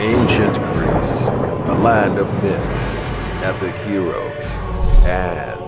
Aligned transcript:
Ancient 0.00 0.54
Greece, 0.54 1.20
a 1.68 1.78
land 1.82 2.18
of 2.18 2.26
myths, 2.42 3.44
epic 3.44 3.76
heroes, 3.86 4.46
and... 5.04 5.60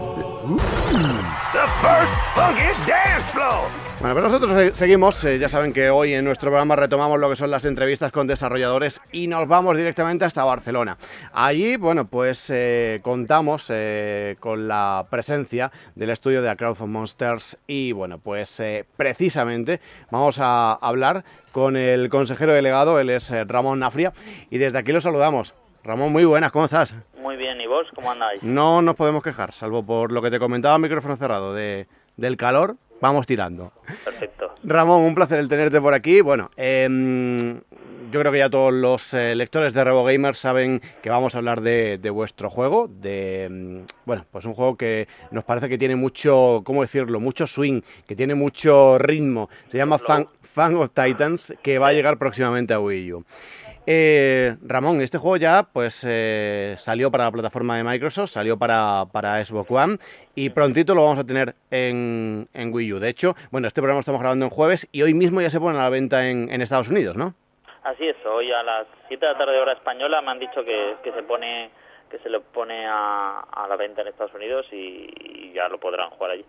The 1.53 1.69
first 1.83 2.15
funky 2.35 2.73
dance 2.87 3.29
floor. 3.29 3.82
Bueno, 4.03 4.17
pero 4.17 4.29
nosotros 4.29 4.61
eh, 4.61 4.73
seguimos, 4.75 5.25
eh, 5.25 5.39
ya 5.39 5.49
saben 5.49 5.73
que 5.73 5.89
hoy 5.89 6.13
en 6.13 6.25
nuestro 6.25 6.51
programa 6.51 6.75
retomamos 6.75 7.21
lo 7.21 7.31
que 7.31 7.37
son 7.37 7.53
las 7.53 7.65
entrevistas 7.65 8.11
con 8.11 8.27
desarrolladores 8.27 9.01
y 9.13 9.29
nos 9.29 9.47
vamos 9.47 9.77
directamente 9.77 10.25
hasta 10.25 10.43
Barcelona. 10.43 10.99
Allí, 11.33 11.77
bueno, 11.77 12.09
pues 12.09 12.51
eh, 12.51 12.99
contamos 13.05 13.67
eh, 13.69 14.35
con 14.41 14.67
la 14.67 15.07
presencia 15.09 15.71
del 15.95 16.11
estudio 16.11 16.43
de 16.43 16.51
A 16.51 16.57
Crowd 16.57 16.73
of 16.73 16.89
Monsters 16.89 17.57
y, 17.69 17.93
bueno, 17.93 18.19
pues 18.19 18.61
precisamente 18.97 19.81
vamos 20.11 20.41
a 20.41 20.73
hablar 20.73 21.23
con 21.53 21.77
el 21.77 22.11
consejero 22.11 22.55
delegado, 22.55 22.99
él 22.99 23.09
es 23.09 23.31
Ramón 23.47 23.79
Nafria, 23.79 24.13
y 24.51 24.59
desde 24.59 24.79
aquí 24.79 24.91
lo 24.91 25.01
saludamos. 25.01 25.55
Ramón, 25.85 26.11
muy 26.11 26.25
buenas, 26.25 26.51
¿cómo 26.51 26.65
estás? 26.65 26.93
Muy 27.21 27.37
bien, 27.37 27.61
¿y 27.61 27.69
vos 27.69 27.87
cómo 27.95 28.11
andáis? 28.11 28.43
No 28.43 28.83
nos 28.83 28.97
podemos 28.97 29.23
quejar, 29.23 29.53
salvo 29.53 29.85
por 29.85 30.11
lo 30.11 30.21
que 30.21 30.33
te 30.33 30.41
comentaba 30.41 30.77
micrófono 30.77 31.17
cerrado, 31.17 31.55
de, 31.55 31.87
del 32.17 32.37
calor, 32.37 32.75
vamos 33.03 33.27
tirando. 33.27 33.73
Perfecto. 34.05 34.55
Ramón, 34.63 35.03
un 35.03 35.15
placer 35.15 35.41
el 35.41 35.49
tenerte 35.49 35.81
por 35.81 35.93
aquí. 35.93 36.21
Bueno, 36.21 36.51
em, 36.57 37.61
yo 38.13 38.21
creo 38.21 38.31
que 38.31 38.39
ya 38.39 38.49
todos 38.49 38.73
los 38.73 39.13
eh, 39.13 39.35
lectores 39.35 39.75
de 39.75 39.83
Revo 39.83 40.05
Gamer 40.05 40.37
saben 40.37 40.81
que 41.03 41.11
vamos 41.11 41.35
a 41.35 41.39
hablar 41.39 41.63
de, 41.63 41.99
de 41.99 42.11
vuestro 42.11 42.49
juego, 42.49 42.89
de 42.89 43.45
em, 43.45 43.85
bueno, 44.07 44.25
pues 44.31 44.45
un 44.47 44.55
juego 44.55 44.77
que 44.77 45.09
nos 45.33 45.43
parece 45.43 45.69
que 45.69 45.79
tiene 45.79 45.97
mucho, 45.97 46.63
¿cómo 46.65 46.83
decirlo? 46.83 47.19
Mucho 47.19 47.47
swing, 47.47 47.83
que 48.07 48.15
tiene 48.15 48.37
mucho 48.37 48.99
ritmo. 48.99 49.51
Se 49.71 49.79
llama 49.79 49.99
Fan, 49.99 50.29
Fan 50.55 50.77
of 50.77 50.91
Titans, 50.95 51.55
que 51.61 51.79
va 51.79 51.89
a 51.89 51.93
llegar 51.93 52.19
próximamente 52.19 52.73
a 52.73 52.79
Wii 52.79 53.13
U. 53.15 53.25
Eh, 53.85 54.55
Ramón, 54.63 55.01
este 55.01 55.19
juego 55.19 55.37
ya 55.37 55.65
pues 55.73 56.07
eh, 56.09 56.75
salió 56.79 57.11
para 57.11 57.25
la 57.25 57.33
plataforma 57.33 57.77
de 57.77 57.83
Microsoft, 57.83 58.31
salió 58.31 58.57
para, 58.57 59.07
para 59.11 59.45
Xbox 59.45 59.71
One 59.71 59.99
y 60.37 60.51
prontito 60.51 60.95
lo 60.95 61.05
vamos 61.05 61.19
a 61.19 61.27
tener 61.27 61.55
en, 61.71 62.49
Wii 62.55 62.93
U. 62.93 62.99
De 63.01 63.09
hecho, 63.09 63.35
bueno, 63.51 63.67
este 63.67 63.81
programa 63.81 63.99
lo 63.99 64.01
estamos 64.01 64.21
grabando 64.21 64.45
en 64.45 64.51
jueves 64.51 64.89
y 64.93 65.03
hoy 65.03 65.15
mismo 65.15 65.41
ya 65.41 65.51
se 65.51 65.59
pone 65.59 65.79
a 65.79 65.83
la 65.83 65.89
venta 65.89 66.29
en, 66.29 66.63
Estados 66.63 66.89
Unidos, 66.89 67.17
¿no? 67.17 67.35
Así 67.83 68.07
es, 68.07 68.17
hoy 68.25 68.53
a 68.53 68.63
las 68.63 68.87
7 69.09 69.27
de 69.27 69.33
la 69.33 69.39
tarde 69.39 69.59
hora 69.59 69.73
española 69.73 70.23
me 70.23 70.31
han 70.31 70.39
dicho 70.39 70.65
que, 70.65 70.97
se 71.03 71.23
pone 71.25 71.71
que 72.09 72.19
se 72.19 72.31
lo 72.31 72.41
pone 72.43 72.87
a, 72.87 73.67
la 73.69 73.77
venta 73.77 74.03
en 74.03 74.09
Estados 74.09 74.35
Unidos 74.35 74.67
y 74.71 75.53
ya 75.53 75.69
lo 75.69 75.79
podrán 75.79 76.11
jugar 76.11 76.31
allí. 76.31 76.45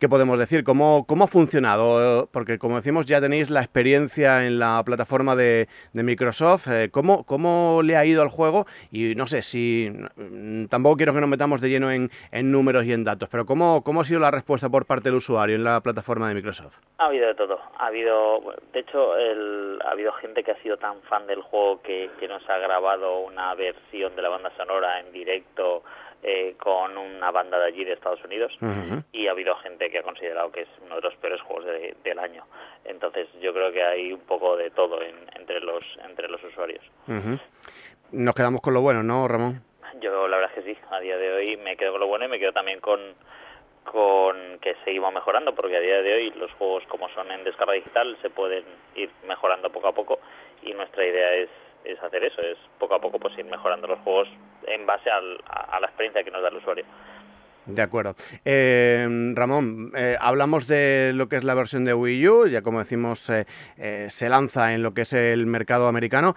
¿Qué 0.00 0.08
podemos 0.08 0.38
decir? 0.38 0.64
¿Cómo, 0.64 1.06
¿Cómo 1.06 1.24
ha 1.24 1.28
funcionado? 1.28 2.28
Porque 2.30 2.58
como 2.58 2.76
decimos, 2.76 3.06
ya 3.06 3.20
tenéis 3.22 3.48
la 3.48 3.60
experiencia 3.60 4.44
en 4.44 4.58
la 4.58 4.82
plataforma 4.84 5.34
de, 5.36 5.68
de 5.92 6.02
Microsoft. 6.02 6.66
Eh, 6.68 6.90
¿cómo, 6.90 7.24
¿Cómo 7.24 7.80
le 7.82 7.96
ha 7.96 8.04
ido 8.04 8.20
al 8.20 8.28
juego? 8.28 8.66
Y 8.90 9.14
no 9.14 9.26
sé 9.26 9.40
si... 9.40 9.90
mm, 10.16 10.66
Tampoco 10.66 10.96
quiero 10.96 11.14
que 11.14 11.20
nos 11.20 11.28
metamos 11.30 11.60
de 11.62 11.70
lleno 11.70 11.90
en, 11.90 12.10
números 12.32 12.84
y 12.84 12.92
en 12.92 13.04
datos, 13.04 13.28
pero 13.30 13.46
¿cómo, 13.46 13.82
¿cómo 13.82 14.00
ha 14.02 14.04
sido 14.04 14.20
la 14.20 14.30
respuesta 14.32 14.68
por 14.68 14.84
parte 14.84 15.04
del 15.08 15.14
usuario 15.16 15.56
en 15.56 15.64
la 15.64 15.80
plataforma 15.80 16.28
de 16.28 16.34
Microsoft? 16.34 16.74
Ha 16.98 17.06
habido 17.06 17.28
de 17.28 17.34
todo. 17.36 17.58
Ha 17.78 17.86
habido, 17.86 18.40
de 18.72 18.80
hecho, 18.80 19.16
el- 19.16 19.78
ha 19.86 19.92
habido 19.92 20.12
gente 20.14 20.42
que 20.42 20.50
ha 20.50 20.62
sido 20.62 20.76
tan 20.76 21.00
fan 21.02 21.26
del 21.26 21.40
juego 21.40 21.80
que 21.82 22.10
nos 22.28 22.46
ha 22.50 22.58
grabado 22.58 23.20
una 23.20 23.54
versión 23.54 24.14
de 24.16 24.22
la 24.22 24.28
banda 24.28 24.50
sonora 24.56 25.00
en 25.00 25.12
directo 25.12 25.82
eh, 26.26 26.54
con 26.58 26.96
una 26.96 27.30
banda 27.30 27.58
de 27.58 27.66
allí 27.66 27.84
de 27.84 27.92
Estados 27.92 28.24
Unidos. 28.24 28.50
Y 29.12 29.26
ha 29.26 29.32
habido 29.32 29.54
gente 29.56 29.90
que 29.90 29.98
ha 29.98 30.02
considerado 30.02 30.50
que 30.50 30.62
es 30.62 30.68
uno 30.82 30.96
de 30.96 31.02
los 31.02 31.14
peores 31.16 31.40
juegos 31.42 31.66
de- 31.66 31.94
del 32.02 32.18
año. 32.18 32.44
Entonces 32.84 33.28
yo 33.42 33.52
creo 33.52 33.70
que 33.72 33.82
hay 33.82 34.12
un 34.12 34.20
poco 34.20 34.56
de 34.56 34.70
todo 34.70 35.02
en- 35.02 35.28
entre 35.36 35.60
los 35.60 35.84
entre 36.08 36.28
los 36.28 36.42
usuarios. 36.42 36.82
Nos 38.12 38.34
quedamos 38.34 38.60
con 38.62 38.72
lo 38.74 38.80
bueno, 38.80 39.02
¿no, 39.02 39.28
Ramón? 39.28 39.62
Yo 40.00 40.26
la 40.28 40.38
verdad 40.38 40.52
es 40.56 40.64
que 40.64 40.74
sí, 40.74 40.80
a 40.90 40.98
día 41.00 41.16
de 41.18 41.32
hoy 41.32 41.56
me 41.58 41.76
quedo 41.76 41.92
con 41.92 42.00
lo 42.00 42.06
bueno 42.06 42.24
y 42.24 42.28
me 42.28 42.38
quedo 42.38 42.52
también 42.52 42.80
con 42.80 43.00
con 43.84 44.58
que 44.60 44.76
seguimos 44.84 45.12
mejorando 45.12 45.54
porque 45.54 45.76
a 45.76 45.80
día 45.80 46.00
de 46.00 46.14
hoy 46.14 46.30
los 46.36 46.50
juegos 46.52 46.84
como 46.88 47.08
son 47.10 47.30
en 47.30 47.44
descarga 47.44 47.74
digital 47.74 48.16
se 48.22 48.30
pueden 48.30 48.64
ir 48.94 49.10
mejorando 49.26 49.70
poco 49.70 49.88
a 49.88 49.92
poco 49.92 50.20
y 50.62 50.72
nuestra 50.72 51.04
idea 51.04 51.34
es 51.34 51.48
es 51.84 52.02
hacer 52.02 52.24
eso, 52.24 52.40
es 52.40 52.56
poco 52.78 52.94
a 52.94 53.00
poco 53.00 53.18
pues 53.18 53.36
ir 53.38 53.44
mejorando 53.44 53.86
los 53.86 53.98
juegos 54.00 54.28
en 54.66 54.86
base 54.86 55.10
al- 55.10 55.38
a, 55.46 55.76
a 55.76 55.80
la 55.80 55.86
experiencia 55.86 56.22
que 56.24 56.30
nos 56.30 56.42
da 56.42 56.48
el 56.48 56.56
usuario. 56.56 56.84
De 57.66 57.80
acuerdo. 57.80 58.14
Eh, 58.44 59.06
Ramón, 59.34 59.90
eh, 59.96 60.16
hablamos 60.20 60.66
de 60.66 61.12
lo 61.14 61.28
que 61.30 61.36
es 61.36 61.44
la 61.44 61.54
versión 61.54 61.84
de 61.86 61.94
Wii 61.94 62.28
U, 62.28 62.46
ya 62.46 62.60
como 62.60 62.78
decimos, 62.80 63.30
eh, 63.30 64.06
se 64.10 64.28
lanza 64.28 64.74
en 64.74 64.82
lo 64.82 64.92
que 64.92 65.02
es 65.02 65.12
el 65.14 65.46
mercado 65.46 65.88
americano. 65.88 66.34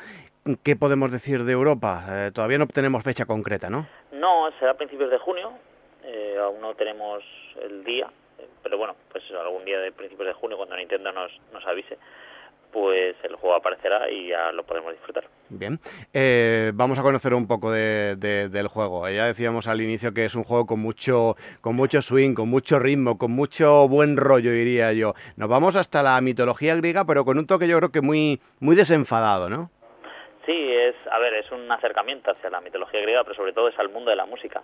¿Qué 0.64 0.78
podemos 0.78 1.12
decir 1.12 1.44
de 1.44 1.52
Europa? 1.52 2.30
Todavía 2.34 2.58
no 2.58 2.68
tenemos 2.68 3.04
fecha 3.04 3.26
concreta, 3.26 3.70
¿no? 3.70 3.86
No, 4.14 4.50
será 4.58 4.72
a 4.72 4.78
principios 4.78 5.12
de 5.12 5.18
junio, 5.18 5.52
aún 6.42 6.62
no 6.62 6.74
tenemos 6.76 7.22
el 7.62 7.84
día, 7.84 8.08
pero 8.64 8.78
bueno, 8.78 8.96
pues 9.12 9.26
algún 9.32 9.66
día 9.66 9.80
de 9.82 9.92
principios 9.92 10.28
de 10.30 10.34
junio 10.34 10.56
cuando 10.56 10.78
Nintendo 10.78 11.12
nos, 11.12 11.32
nos 11.52 11.66
avise, 11.68 11.98
pues 12.72 13.16
el 13.24 13.36
juego 13.36 13.56
aparecerá 13.56 14.10
y 14.10 14.28
ya 14.30 14.52
lo 14.52 14.64
podemos 14.64 14.92
disfrutar. 14.92 15.24
Bien. 15.50 15.80
Eh, 16.14 16.72
vamos 16.74 17.00
a 17.00 17.02
conocer 17.02 17.34
un 17.34 17.48
poco 17.48 17.72
de- 17.72 18.16
de- 18.18 18.50
del 18.50 18.68
juego. 18.68 19.08
Ya 19.10 19.26
decíamos 19.26 19.68
al 19.68 19.82
inicio 19.82 20.14
que 20.14 20.26
es 20.26 20.36
un 20.36 20.44
juego 20.44 20.66
con 20.66 20.80
mucho, 20.80 21.36
con 21.62 21.76
mucho 21.76 22.02
swing, 22.02 22.34
con 22.34 22.50
mucho 22.50 22.80
ritmo, 22.80 23.18
con 23.18 23.32
mucho 23.32 23.88
buen 23.88 24.18
rollo, 24.18 24.52
diría 24.52 24.92
yo. 24.94 25.14
Nos 25.38 25.48
vamos 25.50 25.76
hasta 25.76 26.04
la 26.04 26.20
mitología 26.22 26.76
griega, 26.76 27.06
pero 27.06 27.24
con 27.26 27.38
un 27.38 27.48
toque 27.48 27.68
yo 27.68 27.78
creo 27.78 27.92
que 27.92 28.02
muy, 28.02 28.42
muy 28.60 28.76
desenfadado, 28.76 29.50
¿no? 29.50 29.72
Sí, 30.46 30.72
es, 30.74 30.96
a 31.12 31.20
ver, 31.20 31.34
es 31.34 31.52
un 31.52 31.70
acercamiento 31.70 32.32
hacia 32.32 32.50
la 32.50 32.62
mitología 32.62 33.02
griega, 33.02 33.24
pero 33.24 33.36
sobre 33.36 33.52
todo 33.52 33.68
es 33.68 33.78
al 33.80 33.90
mundo 33.90 34.12
de 34.12 34.16
la 34.16 34.26
música. 34.26 34.64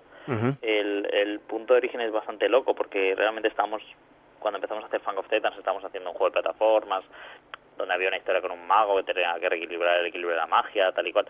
El, 0.62 1.10
el 1.14 1.40
punto 1.42 1.74
de 1.74 1.80
origen 1.80 2.00
es 2.00 2.12
bastante 2.12 2.48
loco 2.48 2.74
porque 2.74 3.14
realmente 3.16 3.50
estamos, 3.50 3.82
cuando 4.40 4.60
empezamos 4.60 4.84
a 4.86 4.88
hacer 4.88 5.02
Fang 5.02 5.18
of 5.18 5.28
Titans, 5.28 5.58
estamos 5.58 5.84
haciendo 5.84 6.10
un 6.12 6.16
juego 6.16 6.30
de 6.34 6.42
plataformas 6.42 7.04
donde 7.78 7.94
había 7.94 8.08
una 8.08 8.18
historia 8.18 8.42
con 8.42 8.52
un 8.52 8.66
mago 8.68 8.96
que 8.98 9.14
tenía 9.14 9.36
que 9.40 9.50
reequilibrar 9.50 10.00
el 10.00 10.06
equilibrio 10.08 10.36
de 10.36 10.42
la 10.42 10.48
magia, 10.48 10.92
tal 10.92 11.08
y 11.08 11.14
cual. 11.14 11.28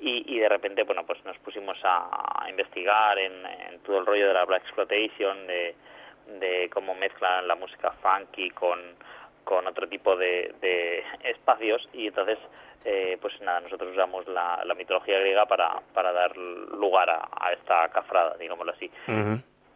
Y, 0.00 0.34
y 0.34 0.38
de 0.38 0.48
repente, 0.48 0.82
bueno, 0.84 1.04
pues 1.04 1.22
nos 1.24 1.36
pusimos 1.38 1.78
a, 1.84 2.44
a 2.44 2.48
investigar 2.48 3.18
en, 3.18 3.44
en 3.44 3.80
todo 3.80 3.98
el 3.98 4.06
rollo 4.06 4.28
de 4.28 4.34
la 4.34 4.44
Black 4.44 4.62
Exploitation, 4.62 5.46
de, 5.46 5.74
de 6.38 6.70
cómo 6.72 6.94
mezclan 6.94 7.46
la 7.46 7.54
música 7.54 7.92
funky 8.02 8.50
con, 8.50 8.78
con 9.44 9.66
otro 9.66 9.88
tipo 9.88 10.16
de, 10.16 10.54
de 10.60 11.04
espacios 11.24 11.88
y 11.92 12.06
entonces 12.06 12.38
eh, 12.84 13.18
pues 13.20 13.38
nada, 13.42 13.60
nosotros 13.60 13.90
usamos 13.92 14.26
la, 14.28 14.62
la 14.64 14.74
mitología 14.74 15.18
griega 15.20 15.44
para, 15.46 15.82
para 15.92 16.12
dar 16.12 16.34
lugar 16.36 17.10
a, 17.10 17.28
a 17.38 17.52
esta 17.52 17.88
cafrada, 17.90 18.36
digámoslo 18.38 18.72
así. 18.72 18.90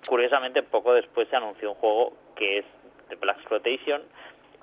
Curiosamente, 0.06 0.62
poco 0.62 0.94
después 0.94 1.28
se 1.28 1.36
anunció 1.36 1.70
un 1.70 1.76
juego 1.76 2.12
que 2.34 2.58
es 2.58 2.64
de 3.08 3.16
Black 3.16 3.38
Exploitation 3.38 4.02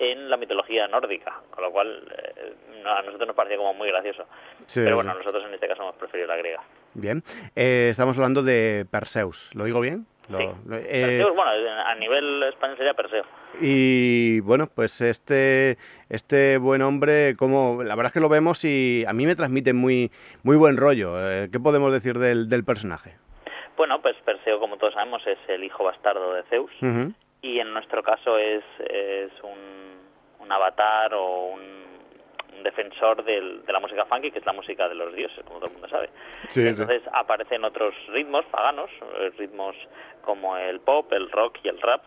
en 0.01 0.29
la 0.29 0.37
mitología 0.37 0.87
nórdica, 0.87 1.41
con 1.51 1.63
lo 1.63 1.71
cual 1.71 2.03
eh, 2.17 2.53
a 2.85 3.01
nosotros 3.03 3.27
nos 3.27 3.35
parecía 3.35 3.57
como 3.57 3.73
muy 3.75 3.87
gracioso. 3.89 4.25
Sí, 4.65 4.81
Pero 4.83 4.95
bueno, 4.95 5.11
sí. 5.11 5.17
nosotros 5.19 5.43
en 5.47 5.53
este 5.53 5.67
caso 5.67 5.83
hemos 5.83 5.95
preferido 5.95 6.27
la 6.27 6.37
griega. 6.37 6.61
Bien. 6.95 7.23
Eh, 7.55 7.89
estamos 7.91 8.17
hablando 8.17 8.41
de 8.43 8.85
Perseus. 8.89 9.51
¿Lo 9.53 9.63
digo 9.65 9.79
bien? 9.79 10.07
Lo- 10.29 10.39
Sí. 10.39 10.49
lo- 10.65 10.77
eh, 10.77 10.83
Perseus, 10.89 11.35
bueno, 11.35 11.51
a 11.85 11.95
nivel 11.95 12.43
español 12.43 12.77
sería 12.77 12.93
Perseo. 12.93 13.23
y 13.61 14.39
bueno, 14.41 14.67
pues 14.73 15.01
este, 15.01 15.77
este 16.09 16.57
buen 16.57 16.81
hombre, 16.81 17.35
como 17.37 17.83
la 17.83 17.95
verdad 17.95 18.07
es 18.09 18.13
que 18.13 18.19
lo 18.21 18.29
vemos 18.29 18.63
y 18.65 19.03
a 19.07 19.13
mí 19.13 19.25
me 19.25 19.35
transmite 19.35 19.73
muy, 19.73 20.11
muy 20.43 20.55
buen 20.57 20.77
rollo. 20.77 21.13
Eh, 21.29 21.49
¿Qué 21.51 21.59
podemos 21.59 21.91
decir 21.91 22.17
del, 22.17 22.49
del 22.49 22.63
personaje? 22.63 23.15
Bueno, 23.77 24.01
pues 24.01 24.15
Perseo, 24.25 24.59
como 24.59 24.77
todos 24.77 24.93
sabemos, 24.93 25.25
es 25.27 25.37
el 25.47 25.63
hijo 25.63 25.83
bastardo 25.83 26.33
de 26.33 26.43
Zeus. 26.43 26.71
Y 27.41 27.59
en 27.59 27.73
nuestro 27.73 28.03
caso 28.03 28.37
es, 28.37 28.63
es 28.79 29.31
un, 29.43 29.99
un 30.39 30.51
avatar 30.51 31.13
o 31.13 31.45
un, 31.47 31.61
un 32.57 32.63
defensor 32.63 33.23
del- 33.23 33.65
de 33.65 33.73
la 33.73 33.79
música 33.79 34.05
funky, 34.05 34.31
que 34.31 34.39
es 34.39 34.45
la 34.45 34.53
música 34.53 34.87
de 34.87 34.95
los 34.95 35.13
dioses, 35.15 35.43
como 35.45 35.57
todo 35.59 35.67
el 35.67 35.73
mundo 35.73 35.87
sabe. 35.89 36.09
Sí, 36.49 36.61
sí. 36.61 36.67
Entonces 36.67 37.01
aparecen 37.13 37.63
otros 37.63 37.95
ritmos 38.09 38.45
paganos, 38.45 38.89
eh, 39.19 39.31
ritmos 39.37 39.75
como 40.21 40.55
el 40.57 40.79
pop, 40.81 41.11
el 41.13 41.31
rock 41.31 41.57
y 41.63 41.69
el 41.69 41.81
rap, 41.81 42.03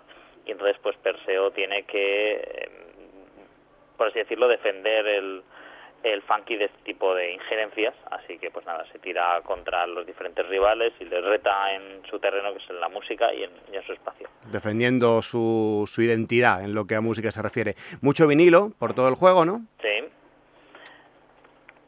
y 0.46 0.52
entonces 0.52 0.76
pues 0.82 0.96
Perseo 0.98 1.50
tiene 1.50 1.82
que, 1.84 2.34
eh, 2.34 2.68
por 3.96 4.08
así 4.08 4.18
decirlo, 4.20 4.46
defender 4.48 5.06
el, 5.06 5.42
el 6.04 6.22
funky 6.22 6.56
de 6.56 6.66
este 6.66 6.78
tipo 6.84 7.14
de 7.14 7.32
injerencias, 7.32 7.94
así 8.10 8.38
que 8.38 8.50
pues 8.50 8.64
nada, 8.66 8.84
se 8.92 8.98
tira 8.98 9.40
contra 9.42 9.86
los 9.86 10.06
diferentes 10.06 10.46
rivales 10.46 10.92
y 11.00 11.04
les 11.04 11.24
reta 11.24 11.74
en 11.74 12.02
su 12.08 12.18
terreno, 12.18 12.52
que 12.52 12.62
es 12.62 12.70
en 12.70 12.78
la 12.80 12.88
música 12.88 13.32
y 13.32 13.44
en, 13.44 13.50
y 13.72 13.76
en 13.76 13.82
su 13.84 13.92
espacio. 13.92 14.28
Defendiendo 14.52 15.22
su, 15.22 15.90
su 15.90 16.02
identidad 16.02 16.62
en 16.62 16.74
lo 16.74 16.86
que 16.86 16.94
a 16.94 17.00
música 17.00 17.30
se 17.30 17.40
refiere. 17.42 17.74
Mucho 18.02 18.26
vinilo 18.26 18.72
por 18.78 18.94
todo 18.94 19.08
el 19.08 19.14
juego, 19.14 19.44
¿no? 19.44 19.62
Sí, 19.80 19.93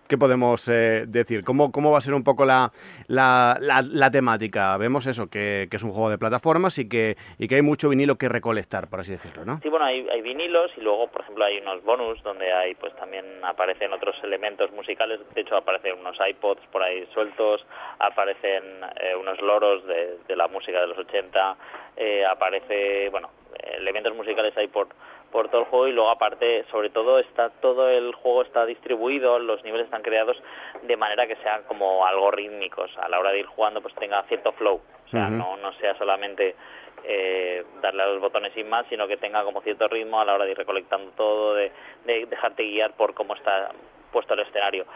¿Qué 0.08 0.16
podemos 0.16 0.68
eh, 0.68 1.04
decir? 1.08 1.42
¿Cómo, 1.44 1.72
¿Cómo 1.72 1.90
va 1.90 1.98
a 1.98 2.00
ser 2.00 2.14
un 2.14 2.22
poco 2.22 2.44
la, 2.44 2.70
la, 3.08 3.58
la- 3.60 3.82
la 3.82 4.10
temática? 4.10 4.76
Vemos 4.76 5.04
eso, 5.06 5.28
que, 5.28 5.66
que 5.68 5.76
es 5.76 5.82
un 5.82 5.90
juego 5.90 6.10
de 6.10 6.18
plataformas 6.18 6.78
y 6.78 6.88
que, 6.88 7.16
y 7.38 7.48
que 7.48 7.56
hay 7.56 7.62
mucho 7.62 7.88
vinilo 7.88 8.16
que 8.16 8.28
recolectar, 8.28 8.88
por 8.88 9.00
así 9.00 9.10
decirlo, 9.12 9.44
¿no? 9.44 9.58
Sí, 9.62 9.68
bueno, 9.68 9.84
hay, 9.84 10.06
hay 10.08 10.22
vinilos 10.22 10.70
y 10.76 10.80
luego, 10.80 11.08
por 11.08 11.22
ejemplo, 11.22 11.44
hay 11.44 11.58
unos 11.58 11.82
bonus 11.82 12.22
donde 12.22 12.52
hay, 12.52 12.74
pues 12.76 12.94
también 12.96 13.24
aparecen 13.44 13.92
otros 13.92 14.14
elementos 14.22 14.70
musicales. 14.72 15.18
De 15.34 15.40
hecho, 15.40 15.56
aparecen 15.56 15.98
unos 15.98 16.16
iPods 16.24 16.60
por 16.70 16.82
ahí 16.82 17.04
sueltos, 17.12 17.66
aparecen 17.98 18.62
eh, 19.00 19.14
unos 19.20 19.40
loros 19.40 19.84
de, 19.86 20.18
de 20.28 20.36
la 20.36 20.46
música 20.46 20.80
de 20.80 20.86
los 20.86 20.98
80, 20.98 21.56
eh, 21.96 22.24
aparece, 22.24 23.08
bueno, 23.10 23.30
elementos 23.76 24.14
musicales 24.14 24.56
hay 24.56 24.68
por 24.68 24.88
por 25.36 25.50
todo 25.50 25.60
el 25.60 25.66
juego 25.66 25.86
y 25.86 25.92
luego 25.92 26.08
aparte 26.08 26.64
sobre 26.70 26.88
todo 26.88 27.18
está 27.18 27.50
todo 27.50 27.90
el 27.90 28.14
juego 28.14 28.40
está 28.40 28.64
distribuido 28.64 29.38
los 29.38 29.62
niveles 29.64 29.84
están 29.84 30.00
creados 30.00 30.42
de 30.80 30.96
manera 30.96 31.26
que 31.26 31.36
sean 31.36 31.62
como 31.64 32.06
algo 32.06 32.30
rítmicos. 32.30 32.90
A 32.96 33.06
la 33.10 33.18
hora 33.18 33.32
de 33.32 33.40
ir 33.40 33.46
jugando 33.46 33.82
pues 33.82 33.94
tenga 33.96 34.22
cierto 34.28 34.52
flow. 34.52 34.80
O 35.04 35.08
sea 35.10 35.28
no 35.28 35.58
no 35.58 35.74
sea 35.74 35.94
solamente 35.98 36.56
eh, 37.04 37.66
darle 37.82 38.02
a 38.04 38.06
los 38.06 38.20
botones 38.22 38.54
sin 38.54 38.66
más, 38.70 38.86
sino 38.88 39.06
que 39.06 39.18
tenga 39.18 39.44
como 39.44 39.60
cierto 39.60 39.88
ritmo 39.88 40.18
a 40.18 40.24
la 40.24 40.32
hora 40.32 40.46
de 40.46 40.52
ir 40.52 40.56
recolectando 40.56 41.10
todo, 41.10 41.54
de, 41.54 41.70
de 42.06 42.24
dejarte 42.24 42.62
guiar 42.62 42.94
por 42.94 43.12
cómo 43.12 43.34
está 43.34 43.72
puesto 44.12 44.32
el 44.32 44.40
escenario. 44.40 44.86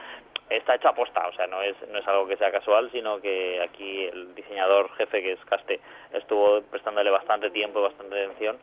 Está 0.48 0.76
hecho 0.76 0.88
a 0.88 0.94
posta, 0.94 1.28
o 1.28 1.32
sea, 1.34 1.48
no 1.48 1.60
es, 1.60 1.76
no 1.90 1.98
es 1.98 2.08
algo 2.08 2.26
que 2.26 2.38
sea 2.38 2.50
casual, 2.50 2.90
sino 2.92 3.20
que 3.20 3.60
aquí 3.62 4.06
el 4.06 4.34
diseñador 4.34 4.90
jefe, 4.96 5.22
que 5.22 5.32
es 5.32 5.44
Caste, 5.44 5.80
estuvo 6.14 6.62
prestándole 6.62 7.10
bastante 7.10 7.50
tiempo 7.50 7.80
y 7.80 7.82
bastante 7.82 8.24
atención 8.24 8.58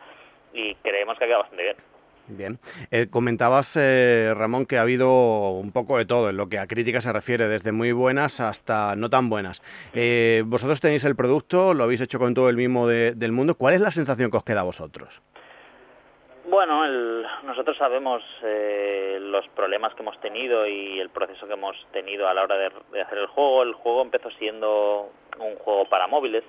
y 0.54 0.76
creemos 0.76 1.18
que 1.18 1.24
ha 1.24 1.28
quedado 1.28 1.42
bastante 1.44 1.64
bien. 1.64 1.76
Bien. 2.30 2.60
Eh, 2.92 3.08
comentabas, 3.10 3.78
eh, 3.78 4.34
Ramón, 4.36 4.66
que 4.66 4.78
ha 4.78 4.82
habido 4.82 5.52
un 5.52 5.72
poco 5.72 5.98
de 5.98 6.06
todo 6.06 6.30
en 6.30 6.36
lo 6.36 6.50
que 6.50 6.60
a 6.60 6.68
crítica 6.68 7.00
se 7.00 7.14
refiere, 7.14 7.48
desde 7.48 7.72
muy 7.72 7.94
buenas 7.94 8.42
hasta 8.42 8.98
no 8.98 9.10
tan 9.10 9.30
buenas. 9.30 9.62
Eh, 9.94 10.44
vosotros 10.46 10.82
tenéis 10.82 11.06
el 11.06 11.16
producto, 11.16 11.74
lo 11.74 11.86
habéis 11.86 12.02
hecho 12.02 12.20
con 12.20 12.34
todo 12.34 12.50
el 12.50 12.58
mismo 12.58 12.86
de- 12.86 13.14
del 13.14 13.32
mundo. 13.32 13.56
¿Cuál 13.56 13.76
es 13.76 13.82
la 13.82 13.92
sensación 13.92 14.30
que 14.30 14.36
os 14.38 14.44
queda 14.44 14.60
a 14.60 14.64
vosotros? 14.64 15.22
Bueno, 16.50 16.86
el- 16.86 17.26
nosotros 17.44 17.78
sabemos 17.78 18.22
eh, 18.44 19.20
los 19.22 19.48
problemas 19.50 19.94
que 19.96 20.02
hemos 20.02 20.20
tenido 20.20 20.66
y 20.68 21.00
el 21.00 21.10
proceso 21.10 21.48
que 21.48 21.54
hemos 21.54 21.76
tenido 21.92 22.28
a 22.28 22.34
la 22.34 22.44
hora 22.44 22.58
de, 22.58 22.72
de 22.92 23.02
hacer 23.02 23.18
el 23.20 23.28
juego. 23.28 23.64
El 23.64 23.74
juego 23.74 24.02
empezó 24.02 24.30
siendo 24.32 25.12
un 25.40 25.56
juego 25.56 25.88
para 25.90 26.08
móviles. 26.08 26.44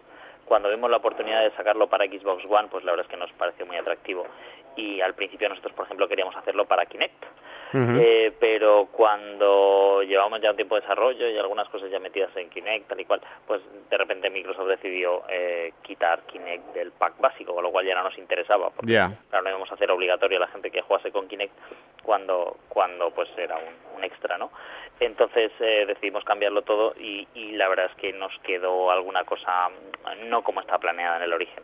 Cuando 0.48 0.70
vimos 0.70 0.90
la 0.90 0.96
oportunidad 0.96 1.42
de 1.42 1.50
sacarlo 1.50 1.88
para 1.88 2.06
Xbox 2.06 2.42
One, 2.48 2.68
pues 2.70 2.82
la 2.82 2.92
verdad 2.92 3.04
es 3.06 3.10
que 3.10 3.18
nos 3.18 3.30
pareció 3.32 3.66
muy 3.66 3.76
atractivo. 3.76 4.26
Y 4.76 5.00
al 5.02 5.14
principio 5.14 5.48
nosotros, 5.48 5.74
por 5.74 5.84
ejemplo, 5.84 6.08
queríamos 6.08 6.34
hacerlo 6.36 6.64
para 6.64 6.86
Kinect. 6.86 7.24
Eh, 7.74 8.32
pero 8.40 8.88
cuando 8.90 10.02
llevamos 10.02 10.40
ya 10.40 10.50
un 10.50 10.56
tiempo 10.56 10.76
de 10.76 10.80
desarrollo 10.80 11.28
y 11.28 11.36
algunas 11.36 11.68
cosas 11.68 11.90
ya 11.90 11.98
metidas 12.00 12.34
en 12.36 12.48
Kinect, 12.48 12.88
tal 12.88 12.98
y 12.98 13.04
cual, 13.04 13.20
pues 13.46 13.60
de 13.90 13.98
repente 13.98 14.30
Microsoft 14.30 14.68
decidió 14.68 15.22
eh, 15.28 15.74
quitar 15.82 16.22
Kinect 16.22 16.72
del 16.72 16.92
pack 16.92 17.20
básico, 17.20 17.54
con 17.54 17.62
lo 17.62 17.70
cual 17.70 17.84
ya 17.84 17.94
no 17.94 18.04
nos 18.04 18.16
interesaba. 18.16 18.70
Porque, 18.70 18.92
Ya. 18.92 19.12
Claro, 19.28 19.44
no 19.44 19.50
íbamos 19.50 19.70
a 19.70 19.74
hacer 19.74 19.90
obligatorio 19.90 20.38
a 20.38 20.40
la 20.40 20.48
gente 20.48 20.70
que 20.70 20.80
jugase 20.80 21.12
con 21.12 21.28
Kinect 21.28 21.52
cuando, 22.02 22.56
cuando 22.70 23.10
pues 23.10 23.28
era 23.36 23.56
un, 23.56 23.98
un 23.98 24.04
extra, 24.04 24.38
¿no? 24.38 24.50
Entonces 25.00 25.52
eh, 25.60 25.84
decidimos 25.86 26.24
cambiarlo 26.24 26.62
todo 26.62 26.94
y, 26.98 27.28
y 27.34 27.52
la 27.52 27.68
verdad 27.68 27.86
es 27.86 27.94
que 27.96 28.12
nos 28.12 28.36
quedó 28.40 28.90
alguna 28.90 29.24
cosa 29.24 29.68
mm, 29.68 30.28
no 30.28 30.42
como 30.42 30.60
está 30.60 30.78
planeada 30.78 31.18
en 31.18 31.22
el 31.22 31.32
origen. 31.32 31.62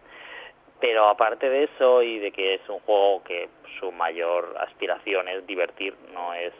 Pero 0.81 1.09
aparte 1.09 1.49
de 1.49 1.65
eso 1.65 2.03
y 2.03 2.19
de 2.19 2.31
que 2.31 2.55
es 2.55 2.69
un 2.69 2.79
juego 2.81 3.23
que 3.25 3.49
su 3.81 3.91
mayor 3.93 4.55
aspiración 4.61 5.29
es 5.29 5.47
divertir, 5.47 5.95
no 6.13 6.35
es 6.35 6.53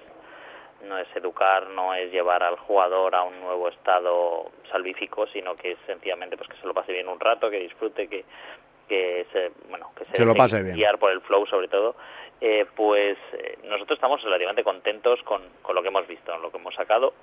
no 0.83 0.99
es 0.99 1.09
educar, 1.17 1.69
no 1.69 1.95
es 1.95 2.13
llevar 2.13 2.43
al 2.43 2.57
jugador 2.57 3.15
a 3.15 3.23
un 3.23 3.41
nuevo 3.41 3.69
estado 3.69 4.51
salvífico, 4.71 5.27
sino 5.29 5.57
que 5.57 5.73
es 5.73 5.79
sencillamente 5.87 6.37
pues 6.37 6.49
que 6.49 6.57
se 6.57 6.67
lo 6.67 6.75
pase 6.75 6.93
bien 6.93 7.09
un 7.09 7.19
rato, 7.19 7.51
que 7.51 7.61
disfrute, 7.61 8.09
que 8.09 8.25
que 8.89 9.27
se 9.33 9.51
bueno 9.71 9.91
que 9.97 10.05
se, 10.07 10.17
Se 10.17 10.25
lo 10.25 10.35
pase 10.35 10.63
bien. 10.63 10.77
guiar 10.77 10.99
por 10.99 11.11
el 11.11 11.21
flow 11.23 11.47
sobre 11.47 11.69
todo. 11.69 11.97
Eh, 12.41 12.67
pues 12.77 13.17
eh, 13.33 13.59
nosotros 13.65 13.97
estamos 13.97 14.23
relativamente 14.23 14.65
contentos 14.65 15.23
con, 15.23 15.43
con 15.63 15.75
lo 15.75 15.83
que 15.83 15.89
hemos 15.89 16.07
visto, 16.07 16.37
lo 16.39 16.51
que 16.51 16.59
hemos 16.59 16.75
sacado 16.75 17.15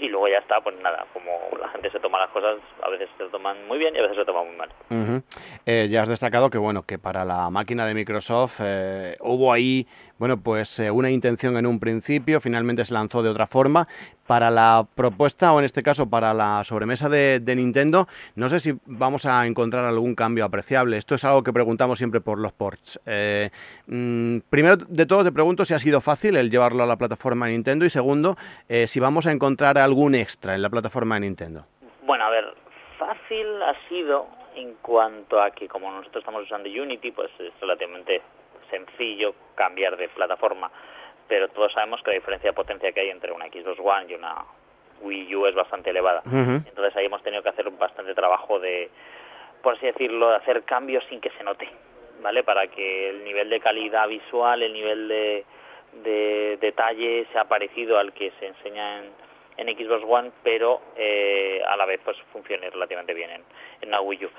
y 0.00 0.08
luego 0.08 0.28
ya 0.28 0.38
está, 0.38 0.60
pues 0.62 0.76
nada, 0.80 1.06
como 1.12 1.30
la 1.58 1.68
gente 1.68 1.90
se 1.90 2.00
toma 2.00 2.18
las 2.18 2.30
cosas, 2.30 2.56
a 2.82 2.88
veces 2.88 3.08
se 3.18 3.24
toman 3.26 3.66
muy 3.68 3.78
bien 3.78 3.94
y 3.94 3.98
a 3.98 4.02
veces 4.02 4.16
se 4.16 4.24
toman 4.24 4.46
muy 4.46 4.56
mal. 4.56 5.22
Eh, 5.66 5.88
ya 5.90 6.02
has 6.02 6.08
destacado 6.08 6.48
que 6.48 6.58
bueno 6.58 6.82
que 6.82 6.98
para 6.98 7.24
la 7.24 7.50
máquina 7.50 7.86
de 7.86 7.94
Microsoft 7.94 8.60
eh, 8.60 9.16
hubo 9.20 9.52
ahí 9.52 9.86
bueno 10.20 10.36
pues 10.36 10.78
eh, 10.78 10.90
una 10.90 11.10
intención 11.10 11.56
en 11.56 11.64
un 11.66 11.80
principio, 11.80 12.42
finalmente 12.42 12.84
se 12.84 12.92
lanzó 12.92 13.22
de 13.22 13.30
otra 13.30 13.46
forma. 13.46 13.88
Para 14.26 14.50
la 14.50 14.86
propuesta 14.94 15.52
o 15.52 15.58
en 15.58 15.64
este 15.64 15.82
caso 15.82 16.08
para 16.08 16.34
la 16.34 16.62
sobremesa 16.62 17.08
de, 17.08 17.40
de 17.40 17.56
Nintendo, 17.56 18.06
no 18.36 18.48
sé 18.50 18.60
si 18.60 18.74
vamos 18.84 19.24
a 19.24 19.44
encontrar 19.46 19.86
algún 19.86 20.14
cambio 20.14 20.44
apreciable. 20.44 20.98
Esto 20.98 21.14
es 21.14 21.24
algo 21.24 21.42
que 21.42 21.52
preguntamos 21.52 21.98
siempre 21.98 22.20
por 22.20 22.38
los 22.38 22.52
ports. 22.52 23.00
Eh, 23.06 23.50
mm, 23.86 24.40
primero 24.50 24.76
de 24.76 25.06
todo 25.06 25.24
te 25.24 25.32
pregunto 25.32 25.64
si 25.64 25.72
ha 25.72 25.78
sido 25.78 26.02
fácil 26.02 26.36
el 26.36 26.50
llevarlo 26.50 26.82
a 26.82 26.86
la 26.86 26.96
plataforma 26.96 27.46
de 27.46 27.52
Nintendo 27.52 27.86
y 27.86 27.90
segundo 27.90 28.36
eh, 28.68 28.86
si 28.86 29.00
vamos 29.00 29.26
a 29.26 29.32
encontrar 29.32 29.78
algún 29.78 30.14
extra 30.14 30.54
en 30.54 30.60
la 30.60 30.68
plataforma 30.68 31.14
de 31.14 31.22
Nintendo. 31.22 31.64
Bueno, 32.02 32.24
a 32.24 32.30
ver, 32.30 32.44
fácil 32.98 33.46
ha 33.62 33.74
sido 33.88 34.26
en 34.54 34.74
cuanto 34.82 35.40
a 35.40 35.50
que 35.50 35.66
como 35.66 35.90
nosotros 35.90 36.20
estamos 36.22 36.42
usando 36.42 36.68
Unity, 36.68 37.10
pues 37.10 37.30
es 37.38 37.52
relativamente 37.58 38.20
sencillo 38.70 39.34
cambiar 39.54 39.96
de 39.96 40.08
plataforma, 40.08 40.70
pero 41.28 41.48
todos 41.48 41.72
sabemos 41.72 42.02
que 42.02 42.10
la 42.10 42.16
diferencia 42.16 42.50
de 42.50 42.54
potencia 42.54 42.92
que 42.92 43.00
hay 43.00 43.10
entre 43.10 43.32
una 43.32 43.46
Xbox 43.46 43.78
One 43.78 44.06
y 44.08 44.14
una 44.14 44.44
Wii 45.00 45.36
U 45.36 45.46
es 45.46 45.54
bastante 45.54 45.90
elevada. 45.90 46.22
Entonces 46.24 46.94
ahí 46.96 47.06
hemos 47.06 47.22
tenido 47.22 47.42
que 47.42 47.48
hacer 47.50 47.70
bastante 47.70 48.14
trabajo 48.14 48.58
de, 48.58 48.90
por 49.62 49.74
así 49.74 49.86
decirlo, 49.86 50.30
de 50.30 50.36
hacer 50.36 50.62
cambios 50.64 51.04
sin 51.08 51.20
que 51.20 51.30
se 51.30 51.44
note, 51.44 51.68
¿vale? 52.22 52.42
Para 52.42 52.66
que 52.66 53.10
el 53.10 53.24
nivel 53.24 53.48
de 53.50 53.60
calidad 53.60 54.08
visual, 54.08 54.62
el 54.62 54.72
nivel 54.72 55.08
de, 55.08 55.44
de 56.02 56.58
detalle 56.60 57.26
sea 57.32 57.44
parecido 57.44 57.98
al 57.98 58.12
que 58.12 58.32
se 58.38 58.46
enseña 58.46 58.98
en, 58.98 59.10
en 59.56 59.76
Xbox 59.76 60.04
One, 60.06 60.32
pero 60.42 60.80
eh, 60.96 61.62
a 61.68 61.76
la 61.76 61.86
vez 61.86 62.00
pues 62.04 62.16
funcione 62.32 62.68
relativamente 62.70 63.14
bien 63.14 63.30
en, 63.30 63.42
en 63.82 63.88
una 63.88 64.00
Wii 64.00 64.24
U. 64.26 64.30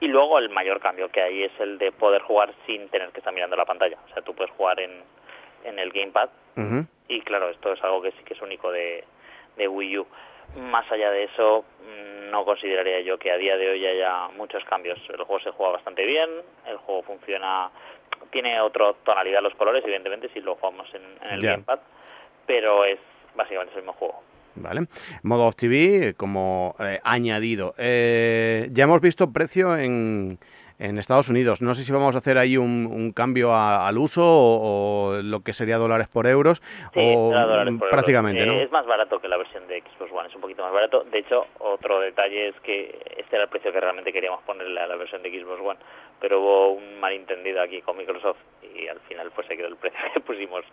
Y 0.00 0.08
luego 0.08 0.38
el 0.38 0.50
mayor 0.50 0.80
cambio 0.80 1.08
que 1.10 1.22
hay 1.22 1.44
es 1.44 1.52
el 1.58 1.78
de 1.78 1.90
poder 1.92 2.22
jugar 2.22 2.52
sin 2.66 2.88
tener 2.90 3.10
que 3.10 3.20
estar 3.20 3.32
mirando 3.32 3.56
la 3.56 3.64
pantalla. 3.64 3.98
O 4.04 4.12
sea, 4.12 4.22
tú 4.22 4.34
puedes 4.34 4.52
jugar 4.52 4.78
en, 4.80 5.02
en 5.64 5.78
el 5.78 5.90
gamepad 5.90 6.28
Ujú. 6.56 6.86
y 7.08 7.20
claro, 7.22 7.48
esto 7.48 7.72
es 7.72 7.82
algo 7.82 8.02
que 8.02 8.12
sí 8.12 8.18
que 8.24 8.34
es 8.34 8.42
único 8.42 8.70
de, 8.70 9.04
de 9.56 9.68
Wii 9.68 9.98
U. 9.98 10.06
Más 10.56 10.90
allá 10.92 11.10
de 11.10 11.24
eso, 11.24 11.64
mm, 11.80 12.30
no 12.30 12.44
consideraría 12.44 13.00
yo 13.00 13.18
que 13.18 13.30
a 13.32 13.36
día 13.38 13.56
de 13.56 13.70
hoy 13.70 13.86
haya 13.86 14.28
muchos 14.36 14.64
cambios. 14.64 14.98
El 15.08 15.16
juego 15.16 15.40
se 15.40 15.50
juega 15.50 15.72
bastante 15.72 16.04
bien, 16.04 16.28
el 16.66 16.76
juego 16.76 17.02
funciona, 17.02 17.70
tiene 18.30 18.60
otra 18.60 18.92
tonalidad 19.04 19.42
los 19.42 19.54
colores, 19.54 19.82
evidentemente, 19.84 20.28
si 20.34 20.40
lo 20.40 20.56
jugamos 20.56 20.92
en, 20.94 21.02
en 21.22 21.30
el 21.30 21.40
Ya. 21.42 21.50
gamepad, 21.52 21.80
pero 22.46 22.84
es 22.84 22.98
básicamente 23.34 23.74
el 23.74 23.80
mismo 23.80 23.94
juego. 23.94 24.22
¿Vale? 24.56 24.86
Modo 25.22 25.46
Off 25.46 25.56
TV 25.56 26.14
como 26.16 26.74
eh, 26.80 26.98
añadido. 27.04 27.74
Eh, 27.78 28.68
ya 28.72 28.84
hemos 28.84 29.00
visto 29.00 29.30
precio 29.32 29.76
en, 29.76 30.38
en 30.78 30.98
Estados 30.98 31.28
Unidos. 31.28 31.60
No 31.60 31.74
sé 31.74 31.84
si 31.84 31.92
vamos 31.92 32.14
a 32.14 32.18
hacer 32.18 32.38
ahí 32.38 32.56
un, 32.56 32.86
un 32.90 33.12
cambio 33.12 33.52
a- 33.52 33.86
al 33.86 33.98
uso 33.98 34.22
o, 34.24 35.08
o 35.16 35.22
lo 35.22 35.40
que 35.40 35.52
sería 35.52 35.76
dólares 35.78 36.08
por 36.08 36.26
euros 36.26 36.62
Sí, 36.94 37.00
o 37.00 37.28
será 37.30 37.44
dólares 37.46 37.74
por 37.78 37.90
prácticamente, 37.90 38.40
euros. 38.40 38.54
¿no? 38.56 38.60
Eh, 38.60 38.64
Es 38.64 38.72
más 38.72 38.86
barato 38.86 39.20
que 39.20 39.28
la 39.28 39.36
versión 39.36 39.66
de 39.68 39.82
Xbox 39.82 40.10
One, 40.12 40.28
es 40.28 40.34
un 40.34 40.40
poquito 40.40 40.62
más 40.62 40.72
barato. 40.72 41.04
De 41.10 41.18
hecho, 41.18 41.46
otro 41.58 42.00
detalle 42.00 42.48
es 42.48 42.54
que 42.62 42.98
este 43.18 43.36
era 43.36 43.44
el 43.44 43.50
precio 43.50 43.72
que 43.72 43.80
realmente 43.80 44.12
queríamos 44.12 44.42
ponerle 44.44 44.80
a 44.80 44.86
la 44.86 44.96
versión 44.96 45.22
de 45.22 45.30
Xbox 45.30 45.60
One, 45.60 45.78
pero 46.20 46.40
hubo 46.40 46.70
un 46.72 46.98
malentendido 46.98 47.60
aquí 47.60 47.82
con 47.82 47.96
Microsoft 47.98 48.38
y 48.74 48.88
al 48.88 49.00
final 49.00 49.30
pues 49.34 49.46
se 49.46 49.56
quedó 49.56 49.68
el 49.68 49.76
precio 49.76 49.98
que 50.14 50.20
pusimos. 50.20 50.64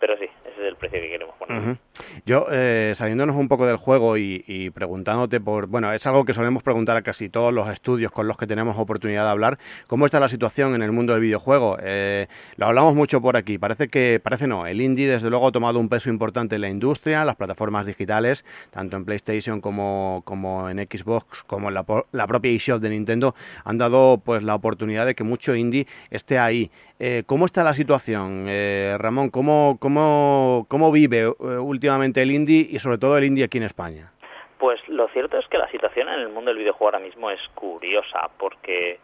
Pero 0.00 0.16
sí, 0.16 0.24
ese 0.44 0.62
es 0.62 0.68
el 0.68 0.76
precio 0.76 1.00
que 1.00 1.08
queremos 1.08 1.34
poner. 1.36 1.76
Yo, 2.24 2.46
eh, 2.50 2.92
saliéndonos 2.94 3.36
un 3.36 3.48
poco 3.48 3.66
del 3.66 3.76
juego 3.76 4.16
y, 4.16 4.70
preguntándote 4.74 5.40
por, 5.40 5.66
bueno, 5.66 5.92
es 5.92 6.06
algo 6.06 6.24
que 6.24 6.34
solemos 6.34 6.62
preguntar 6.62 6.96
a 6.96 7.02
casi 7.02 7.28
todos 7.28 7.52
los 7.52 7.68
estudios 7.68 8.12
con 8.12 8.28
los 8.28 8.36
que 8.36 8.46
tenemos 8.46 8.76
oportunidad 8.78 9.24
de 9.24 9.30
hablar, 9.30 9.58
¿cómo 9.86 10.06
está 10.06 10.20
la 10.20 10.28
situación 10.28 10.74
en 10.74 10.82
el 10.82 10.92
mundo 10.92 11.12
del 11.12 11.22
videojuego? 11.22 11.78
Eh, 11.80 12.26
lo 12.56 12.66
hablamos 12.66 12.94
mucho 12.94 13.20
por 13.20 13.36
aquí, 13.36 13.58
parece 13.58 13.88
que, 13.88 14.20
parece 14.22 14.46
no, 14.46 14.66
el 14.66 14.80
indie 14.80 15.08
desde 15.08 15.30
luego 15.30 15.48
ha 15.48 15.52
tomado 15.52 15.78
un 15.80 15.88
peso 15.88 16.10
importante 16.10 16.56
en 16.56 16.60
la 16.60 16.68
industria, 16.68 17.24
las 17.24 17.36
plataformas 17.36 17.86
digitales, 17.86 18.44
tanto 18.70 18.96
en 18.96 19.04
PlayStation 19.04 19.60
como, 19.60 20.22
como 20.24 20.68
en 20.70 20.78
Xbox, 20.78 21.42
como 21.44 21.68
en 21.68 21.74
la, 21.74 22.26
propia 22.26 22.50
eShop 22.52 22.80
de 22.80 22.90
Nintendo, 22.90 23.34
han 23.64 23.78
dado 23.78 24.20
pues 24.24 24.42
la 24.42 24.54
oportunidad 24.54 25.06
de 25.06 25.14
que 25.14 25.24
mucho 25.24 25.54
indie 25.54 25.86
esté 26.10 26.38
ahí. 26.38 26.70
Eh, 27.00 27.22
¿Cómo 27.26 27.46
está 27.46 27.62
la 27.62 27.74
situación, 27.74 28.46
eh, 28.48 28.96
Ramón? 28.98 29.30
¿Cómo, 29.30 29.76
cómo, 29.78 29.87
cómo 29.94 30.92
vive 30.92 31.20
eh, 31.20 31.32
últimamente 31.32 32.22
el 32.22 32.30
indie 32.30 32.66
y 32.70 32.78
sobre 32.78 32.98
todo 32.98 33.16
el 33.16 33.24
indie 33.24 33.44
aquí 33.44 33.58
en 33.58 33.64
España? 33.64 34.12
Pues 34.58 34.80
lo 34.88 35.08
cierto 35.08 35.38
es 35.38 35.46
que 35.46 35.58
la 35.58 35.70
situación 35.70 36.08
en 36.08 36.20
el 36.20 36.28
mundo 36.28 36.50
del 36.50 36.58
videojuego 36.58 36.86
ahora 36.86 36.98
mismo 36.98 37.30
es 37.30 37.40
curiosa, 37.54 38.28
porque, 38.38 38.98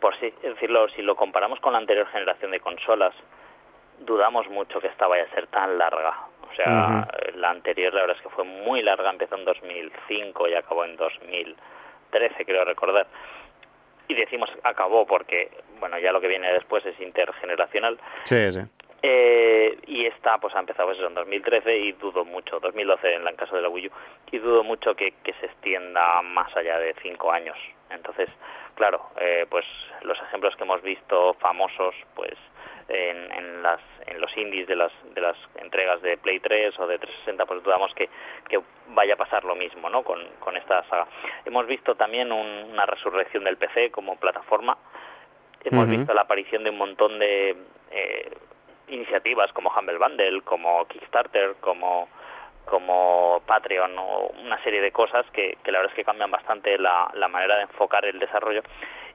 por 0.00 0.14
así 0.14 0.32
decirlo, 0.42 0.88
si 0.90 1.02
lo 1.02 1.16
comparamos 1.16 1.58
con 1.60 1.72
la 1.72 1.78
anterior 1.78 2.06
generación 2.06 2.52
de 2.52 2.60
consolas, 2.60 3.12
dudamos 4.00 4.48
mucho 4.48 4.80
que 4.80 4.86
esta 4.86 5.06
vaya 5.06 5.24
a 5.24 5.34
ser 5.34 5.46
tan 5.48 5.78
larga. 5.78 6.14
O 6.50 6.54
sea, 6.54 7.08
la 7.36 7.50
anterior 7.50 7.94
la 7.94 8.02
verdad 8.02 8.16
es 8.16 8.22
que 8.22 8.28
fue 8.28 8.44
muy 8.44 8.82
larga, 8.82 9.10
empezó 9.10 9.36
en 9.36 9.44
2005 9.44 10.48
y 10.48 10.54
acabó 10.54 10.84
en 10.84 10.96
2013, 10.96 12.44
creo 12.44 12.64
recordar. 12.64 13.06
Y 14.08 14.14
decimos 14.14 14.50
acabó 14.64 15.06
porque, 15.06 15.50
bueno, 15.78 15.98
ya 15.98 16.12
lo 16.12 16.20
que 16.20 16.28
viene 16.28 16.52
después 16.52 16.84
es 16.86 17.00
intergeneracional. 17.00 17.98
Sí, 18.24 18.52
sí. 18.52 18.60
Eh, 19.02 19.78
y 19.86 20.04
esta 20.04 20.38
pues 20.38 20.54
ha 20.54 20.60
empezado 20.60 20.88
pues, 20.88 21.00
en 21.00 21.14
2013 21.14 21.78
y 21.78 21.92
dudo 21.92 22.24
mucho, 22.24 22.60
2012 22.60 23.14
en 23.14 23.26
el 23.26 23.34
caso 23.34 23.56
de 23.56 23.62
la 23.62 23.68
Wii 23.68 23.86
U, 23.86 23.90
y 24.30 24.38
dudo 24.38 24.62
mucho 24.62 24.94
que, 24.94 25.12
que 25.22 25.32
se 25.34 25.46
extienda 25.46 26.20
más 26.22 26.54
allá 26.56 26.78
de 26.78 26.94
cinco 27.02 27.32
años. 27.32 27.56
Entonces, 27.88 28.28
claro, 28.74 29.10
eh, 29.18 29.46
pues 29.48 29.64
los 30.02 30.20
ejemplos 30.20 30.54
que 30.56 30.64
hemos 30.64 30.82
visto 30.82 31.34
famosos, 31.34 31.94
pues 32.14 32.34
en, 32.88 33.32
en, 33.32 33.62
las, 33.62 33.80
en 34.06 34.20
los 34.20 34.36
indies 34.36 34.66
de 34.66 34.76
las, 34.76 34.92
de 35.14 35.20
las 35.20 35.36
entregas 35.56 36.02
de 36.02 36.18
Play 36.18 36.40
3 36.40 36.78
o 36.78 36.86
de 36.86 36.98
360, 36.98 37.46
pues 37.46 37.62
dudamos 37.62 37.94
que, 37.94 38.08
que 38.48 38.60
vaya 38.88 39.14
a 39.14 39.16
pasar 39.16 39.44
lo 39.44 39.54
mismo 39.54 39.88
¿no? 39.88 40.02
con, 40.02 40.20
con 40.40 40.56
esta 40.56 40.82
saga. 40.88 41.06
Hemos 41.44 41.66
visto 41.66 41.94
también 41.94 42.32
una 42.32 42.86
resurrección 42.86 43.44
del 43.44 43.56
PC 43.56 43.90
como 43.90 44.16
plataforma, 44.16 44.76
hemos 45.64 45.88
visto 45.88 46.14
la 46.14 46.22
aparición 46.22 46.64
de 46.64 46.70
un 46.70 46.78
montón 46.78 47.18
de 47.18 47.56
eh, 47.90 48.30
iniciativas 48.90 49.52
como 49.52 49.70
Humble 49.70 49.98
Bundle, 49.98 50.42
como 50.42 50.86
Kickstarter, 50.86 51.56
como 51.60 52.08
como 52.66 53.42
Patreon 53.46 53.98
o 53.98 54.32
una 54.44 54.62
serie 54.62 54.80
de 54.80 54.92
cosas 54.92 55.26
que, 55.32 55.58
que 55.64 55.72
la 55.72 55.78
verdad 55.78 55.92
es 55.92 55.96
que 55.96 56.04
cambian 56.04 56.30
bastante 56.30 56.78
la, 56.78 57.10
la 57.14 57.26
manera 57.26 57.56
de 57.56 57.62
enfocar 57.62 58.04
el 58.04 58.20
desarrollo 58.20 58.62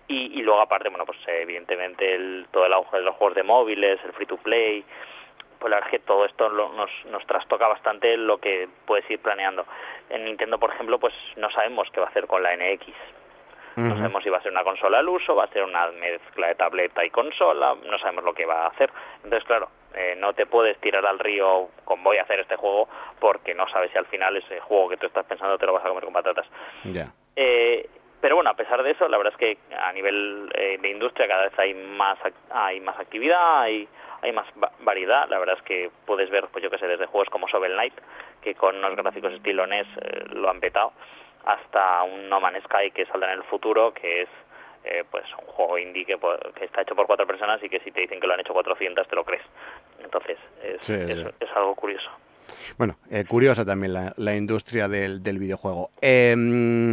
y, 0.08 0.40
y 0.40 0.44
luego 0.44 0.62
aparte, 0.62 0.90
bueno, 0.90 1.06
pues 1.06 1.18
evidentemente 1.28 2.14
el, 2.14 2.48
todo 2.52 2.66
el 2.66 2.74
auge 2.74 2.98
de 2.98 3.04
los 3.04 3.16
juegos 3.16 3.36
de 3.36 3.44
móviles, 3.44 4.00
el 4.04 4.14
free 4.14 4.28
to 4.28 4.38
play, 4.38 4.84
pues 5.60 5.72
la 5.72 5.78
verdad 5.78 5.94
es 5.94 6.00
que 6.00 6.06
todo 6.06 6.26
esto 6.26 6.50
lo, 6.50 6.74
nos, 6.74 6.92
nos 7.06 7.26
trastoca 7.26 7.68
bastante 7.68 8.16
lo 8.18 8.38
que 8.40 8.68
puedes 8.86 9.10
ir 9.10 9.20
planeando. 9.20 9.66
En 10.10 10.26
Nintendo, 10.26 10.60
por 10.60 10.72
ejemplo, 10.72 11.00
pues 11.00 11.14
no 11.38 11.50
sabemos 11.50 11.90
qué 11.92 12.00
va 12.00 12.08
a 12.08 12.10
hacer 12.10 12.28
con 12.28 12.44
la 12.44 12.56
NX. 12.56 12.86
No 13.76 13.96
sabemos 13.96 14.24
si 14.24 14.30
va 14.30 14.38
a 14.38 14.42
ser 14.42 14.52
una 14.52 14.64
consola 14.64 15.00
al 15.00 15.10
uso, 15.10 15.36
va 15.36 15.44
a 15.44 15.48
ser 15.48 15.64
una 15.64 15.92
mezcla 15.92 16.48
de 16.48 16.56
tableta 16.56 17.04
y 17.04 17.10
consola, 17.10 17.76
no 17.86 18.00
sabemos 18.00 18.24
lo 18.24 18.34
que 18.34 18.46
va 18.46 18.64
a 18.64 18.68
hacer. 18.68 18.90
Entonces, 19.24 19.44
claro, 19.44 19.70
eh, 19.94 20.16
no 20.18 20.34
te 20.34 20.46
puedes 20.46 20.78
tirar 20.80 21.06
al 21.06 21.20
río 21.20 21.70
con 21.86 22.04
voy 22.04 22.18
a 22.18 22.24
hacer 22.24 22.42
este 22.42 22.58
juego 22.58 22.90
porque 23.20 23.54
no 23.54 23.66
sabes 23.70 23.92
si 23.92 23.98
al 23.98 24.06
final 24.06 24.36
ese 24.36 24.60
juego 24.60 24.90
que 24.90 24.98
tú 24.98 25.08
estás 25.08 25.26
pensando 25.26 25.58
te 25.58 25.66
lo 25.66 25.74
vas 25.74 25.86
a 25.86 25.88
comer 25.88 26.04
con 26.04 26.14
patatas. 26.14 26.46
Eh, 27.36 27.90
pero 28.20 28.36
bueno, 28.36 28.50
a 28.50 28.56
pesar 28.56 28.84
de 28.84 28.92
eso, 28.92 29.08
la 29.08 29.18
verdad 29.18 29.34
es 29.34 29.40
que 29.40 29.58
a 29.78 29.94
nivel 29.94 30.52
eh, 30.54 30.78
de 30.82 30.90
industria 30.90 31.28
cada 31.28 31.44
vez 31.44 31.58
hay 31.58 31.74
más 31.74 32.18
hay 32.50 32.82
más 32.82 33.00
actividad, 33.00 33.62
hay 33.62 33.88
hay 34.22 34.34
más 34.34 34.48
variedad. 34.80 35.30
La 35.30 35.40
verdad 35.40 35.56
es 35.58 35.64
que 35.64 35.90
puedes 36.06 36.30
ver, 36.30 36.48
pues 36.52 36.64
yo 36.64 36.70
que 36.70 36.78
sé, 36.78 36.88
desde 36.88 37.06
juegos 37.06 37.30
como 37.30 37.48
Shovel 37.48 37.74
Knight, 37.74 37.94
que 38.42 38.56
con 38.56 38.76
unos 38.76 38.96
gráficos 38.96 39.32
estilo 39.34 39.66
NES 39.66 39.88
lo 40.32 40.50
han 40.50 40.60
petado, 40.60 40.92
hasta 41.46 42.04
un 42.04 42.30
No 42.30 42.40
Man's 42.40 42.64
Sky 42.64 42.92
que 42.92 43.06
saldrá 43.06 43.34
en 43.34 43.40
el 43.40 43.46
futuro, 43.46 43.94
que 43.94 44.24
es 44.24 44.30
eh, 44.84 45.04
pues 45.10 45.26
un 45.40 45.48
juego 45.48 45.78
indie 45.78 46.06
que, 46.06 46.18
que, 46.56 46.66
está 46.66 46.82
hecho 46.82 46.96
por 46.96 47.08
cuatro 47.08 47.26
personas 47.26 47.62
y 47.64 47.70
que 47.70 47.80
si 47.80 47.92
te 47.92 48.02
dicen 48.02 48.20
que 48.20 48.28
lo 48.28 48.34
han 48.34 48.40
hecho 48.40 48.54
400 48.54 49.08
te 49.08 49.16
lo 49.16 49.24
crees. 49.24 49.44
Entonces 50.04 50.38
es, 50.64 50.78
Sí, 50.82 50.94
es, 50.94 51.18
sí. 51.18 51.24
es 51.40 51.50
algo 51.56 51.76
curioso. 51.76 52.10
Bueno, 52.78 52.96
eh, 53.10 53.26
curiosa 53.28 53.66
también 53.66 53.94
la, 53.94 54.14
la 54.18 54.36
industria 54.36 54.88
del, 54.88 55.24
del 55.24 55.40
videojuego. 55.40 55.90
Em, 56.02 56.92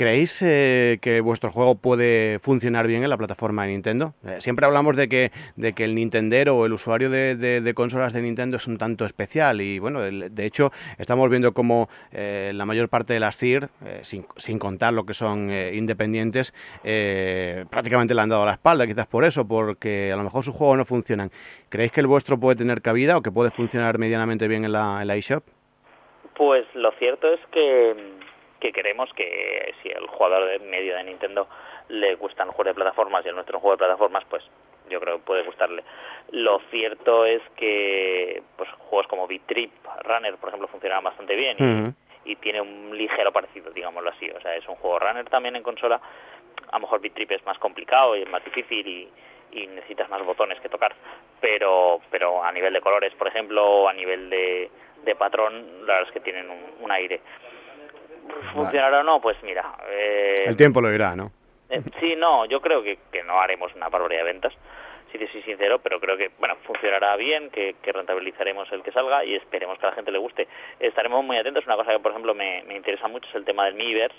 ¿Creéis 0.00 0.40
eh, 0.40 0.96
que 1.02 1.20
vuestro 1.20 1.52
juego 1.52 1.74
puede 1.74 2.38
funcionar 2.38 2.86
bien 2.86 3.04
en 3.04 3.10
la 3.10 3.18
plataforma 3.18 3.64
de 3.64 3.72
Nintendo? 3.72 4.14
Eh, 4.26 4.40
siempre 4.40 4.64
hablamos 4.64 4.96
de 4.96 5.10
que, 5.10 5.30
de 5.56 5.74
que 5.74 5.84
el 5.84 5.94
Nintendero 5.94 6.56
o 6.56 6.64
el 6.64 6.72
usuario 6.72 7.10
de, 7.10 7.72
consolas 7.74 8.14
de 8.14 8.22
Nintendo 8.22 8.56
es 8.56 8.66
un 8.66 8.78
tanto 8.78 9.04
especial 9.04 9.60
y 9.60 9.78
bueno, 9.78 10.00
de 10.00 10.46
hecho 10.46 10.72
estamos 10.96 11.28
viendo 11.28 11.52
como 11.52 11.90
eh, 12.12 12.50
la 12.54 12.64
mayor 12.64 12.88
parte 12.88 13.12
de 13.12 13.20
las 13.20 13.36
CIR, 13.36 13.68
eh, 13.84 14.00
sin, 14.00 14.58
contar 14.58 14.94
lo 14.94 15.04
que 15.04 15.12
son 15.12 15.50
independientes, 15.50 16.54
prácticamente 17.68 18.14
le 18.14 18.22
han 18.22 18.30
dado 18.30 18.46
la 18.46 18.52
espalda, 18.52 18.86
quizás 18.86 19.06
por 19.06 19.24
eso, 19.24 19.46
porque 19.46 20.12
a 20.12 20.16
lo 20.16 20.22
mejor 20.22 20.42
sus 20.42 20.54
juegos 20.54 20.78
no 20.78 20.86
funcionan. 20.86 21.30
¿Creéis 21.68 21.92
que 21.92 22.00
el 22.00 22.06
vuestro 22.06 22.40
puede 22.40 22.56
tener 22.56 22.80
cabida 22.80 23.18
o 23.18 23.22
que 23.22 23.30
puede 23.30 23.50
funcionar 23.50 23.98
medianamente 23.98 24.48
bien 24.48 24.64
en 24.64 24.72
la, 24.72 25.02
en 25.02 25.08
la 25.08 25.16
eShop? 25.16 25.44
Pues 26.40 26.64
lo 26.74 26.90
cierto 26.92 27.30
es 27.30 27.40
que, 27.52 27.94
que 28.60 28.72
queremos 28.72 29.12
que 29.14 29.74
si 29.82 29.88
el 29.88 30.06
jugador 30.06 30.48
de 30.48 30.58
medio 30.60 30.94
de 30.94 31.04
Nintendo 31.04 31.48
le 31.88 32.14
gustan 32.14 32.46
los 32.46 32.54
juegos 32.54 32.70
de 32.70 32.74
plataformas 32.74 33.24
y 33.24 33.28
el 33.28 33.34
nuestro 33.34 33.58
juego 33.58 33.72
de 33.72 33.78
plataformas, 33.78 34.24
pues 34.28 34.44
yo 34.88 35.00
creo 35.00 35.16
que 35.16 35.24
puede 35.24 35.42
gustarle. 35.42 35.82
Lo 36.30 36.60
cierto 36.70 37.24
es 37.24 37.42
que 37.56 38.42
pues 38.56 38.68
juegos 38.78 39.06
como 39.06 39.26
Beat 39.26 39.46
Trip, 39.46 39.72
Runner, 40.04 40.36
por 40.36 40.50
ejemplo, 40.50 40.68
funcionan 40.68 41.02
bastante 41.02 41.36
bien 41.36 41.96
y, 42.24 42.36
tiene 42.36 42.60
un 42.60 42.96
ligero 42.96 43.32
parecido, 43.32 43.70
digámoslo 43.72 44.10
así. 44.10 44.30
O 44.30 44.40
sea, 44.40 44.54
es 44.54 44.66
un 44.68 44.76
juego 44.76 44.98
runner 44.98 45.28
también 45.28 45.56
en 45.56 45.62
consola. 45.62 46.00
A 46.70 46.76
lo 46.76 46.80
mejor 46.80 47.00
Beat 47.00 47.14
Trip 47.14 47.32
es 47.32 47.44
más 47.44 47.58
complicado 47.58 48.16
y 48.16 48.22
es 48.22 48.28
más 48.28 48.44
difícil 48.44 48.86
y, 48.86 49.08
y 49.52 49.66
necesitas 49.66 50.08
más 50.08 50.24
botones 50.24 50.60
que 50.60 50.68
tocar. 50.68 50.94
Pero, 51.40 52.00
pero 52.10 52.44
a 52.44 52.52
nivel 52.52 52.72
de 52.72 52.80
colores, 52.80 53.12
por 53.14 53.26
ejemplo, 53.26 53.64
o 53.66 53.88
a 53.88 53.92
nivel 53.92 54.30
de, 54.30 54.70
de 55.02 55.14
patrón, 55.16 55.86
la 55.86 55.94
verdad 55.94 56.08
es 56.08 56.12
que 56.12 56.20
tienen 56.20 56.50
un, 56.50 56.62
un 56.80 56.92
aire. 56.92 57.20
¿Funcionará 58.52 59.00
o 59.00 59.02
no? 59.02 59.20
Pues 59.20 59.36
mira. 59.42 59.64
eh, 59.88 60.44
El 60.46 60.56
tiempo 60.56 60.80
lo 60.80 60.90
dirá, 60.90 61.14
¿no? 61.16 61.30
eh, 61.68 61.82
sí, 62.00 62.14
no, 62.16 62.46
yo 62.46 62.60
creo 62.60 62.82
que, 62.82 62.98
que 63.12 63.22
no 63.22 63.40
haremos 63.40 63.74
una 63.74 63.88
barbaridad 63.88 64.24
de 64.24 64.32
ventas, 64.32 64.52
si 65.12 65.18
te 65.18 65.30
soy 65.30 65.42
sincero, 65.42 65.78
pero 65.80 65.98
creo 66.00 66.16
que 66.16 66.30
bueno 66.38 66.56
funcionará 66.64 67.16
bien, 67.16 67.50
que, 67.50 67.74
que 67.82 67.92
rentabilizaremos 67.92 68.70
el 68.72 68.82
que 68.82 68.92
salga 68.92 69.24
y 69.24 69.34
esperemos 69.34 69.78
que 69.78 69.86
a 69.86 69.90
la 69.90 69.94
gente 69.96 70.10
le 70.12 70.18
guste. 70.18 70.46
Estaremos 70.78 71.24
muy 71.24 71.36
atentos. 71.36 71.66
Una 71.66 71.76
cosa 71.76 71.92
que, 71.92 71.98
por 72.00 72.12
ejemplo, 72.12 72.34
me, 72.34 72.62
me 72.66 72.76
interesa 72.76 73.08
mucho 73.08 73.28
es 73.28 73.34
el 73.34 73.44
tema 73.44 73.64
del 73.66 73.74
Miiverse, 73.74 74.16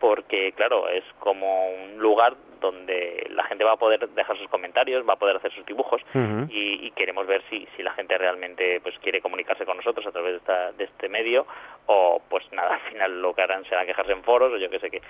porque, 0.00 0.52
claro, 0.52 0.88
es 0.88 1.04
como 1.18 1.68
un 1.70 1.98
lugar 1.98 2.34
donde 2.60 3.26
la 3.30 3.44
gente 3.44 3.64
va 3.64 3.72
a 3.72 3.76
poder 3.76 4.08
dejar 4.10 4.36
sus 4.38 4.48
comentarios, 4.48 5.08
va 5.08 5.14
a 5.14 5.18
poder 5.18 5.36
hacer 5.36 5.52
sus 5.52 5.64
dibujos 5.66 6.02
y, 6.50 6.86
y 6.86 6.90
queremos 6.92 7.26
ver 7.26 7.42
si, 7.50 7.66
si 7.76 7.82
la 7.82 7.92
gente 7.92 8.16
realmente 8.18 8.80
pues 8.80 8.98
quiere 9.00 9.20
comunicarse 9.20 9.64
con 9.64 9.76
nosotros 9.76 10.06
a 10.06 10.12
través 10.12 10.32
de, 10.32 10.38
esta- 10.38 10.72
de 10.72 10.84
este 10.84 11.08
medio 11.08 11.46
o 11.86 12.20
pues 12.28 12.44
nada, 12.52 12.74
al 12.74 12.80
final 12.92 13.22
lo 13.22 13.34
que 13.34 13.42
harán 13.42 13.64
será 13.64 13.84
quejarse 13.86 14.12
en 14.12 14.22
foros 14.24 14.52
o 14.52 14.56
yo 14.56 14.68
qué 14.70 14.78
sé 14.78 14.90
qué. 14.90 15.02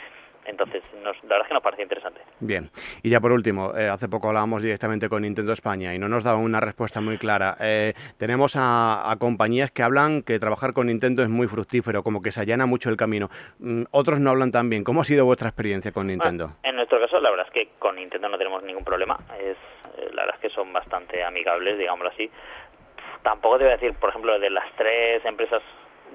Entonces, 0.49 0.83
nos, 1.05 1.17
la 1.23 1.29
verdad 1.29 1.43
es 1.43 1.49
que 1.49 1.55
nos 1.55 1.63
parece 1.63 1.83
interesante. 1.83 2.21
Bien. 2.41 2.71
Y 3.03 3.11
ya 3.11 3.21
por 3.21 3.33
último, 3.33 3.75
eh, 3.77 3.89
hace 3.89 4.09
poco 4.09 4.29
hablábamos 4.29 4.63
directamente 4.63 5.09
con 5.09 5.23
Nintendo 5.23 5.53
España 5.53 5.95
y 5.95 5.99
no 5.99 6.09
nos 6.09 6.25
daban 6.25 6.43
una 6.43 6.59
respuesta 6.59 7.01
muy 7.01 7.19
clara. 7.19 7.57
Eh, 7.61 7.93
tenemos 8.17 8.57
a, 8.57 9.11
a 9.11 9.17
compañías 9.17 9.71
que 9.71 9.83
hablan 9.83 10.23
que 10.23 10.39
trabajar 10.39 10.73
con 10.73 10.87
Nintendo 10.87 11.23
es 11.23 11.29
muy 11.29 11.47
fructífero, 11.47 12.03
como 12.03 12.23
que 12.23 12.33
se 12.33 12.41
allana 12.41 12.67
mucho 12.67 12.89
el 12.89 12.97
camino. 12.97 13.31
Mm, 13.59 13.85
otros 13.91 14.21
no 14.21 14.31
hablan 14.31 14.51
tan 14.51 14.71
bien. 14.71 14.85
¿Cómo 14.85 15.03
ha 15.03 15.05
sido 15.05 15.25
vuestra 15.25 15.49
experiencia 15.49 15.93
con 15.93 16.07
Nintendo? 16.07 16.47
Bueno, 16.47 16.59
en 16.63 16.77
nuestro 16.77 16.99
caso, 17.01 17.21
la 17.21 17.31
verdad 17.31 17.47
es 17.47 17.53
que 17.53 17.69
con 17.79 17.97
Nintendo 17.97 18.29
no 18.29 18.39
tenemos 18.39 18.63
ningún 18.63 18.85
problema. 18.85 19.19
Es, 19.39 19.57
eh, 19.99 20.09
la 20.13 20.23
verdad 20.23 20.37
es 20.37 20.41
que 20.41 20.51
son 20.51 20.73
bastante 20.73 21.23
amigables, 21.23 21.79
digámoslo 21.79 22.11
así. 22.11 22.31
Tampoco 23.23 23.59
te 23.59 23.65
voy 23.65 23.73
a 23.73 23.77
decir, 23.77 23.95
por 23.95 24.11
ejemplo, 24.11 24.39
de 24.39 24.51
las 24.51 24.65
tres 24.77 25.25
empresas 25.25 25.63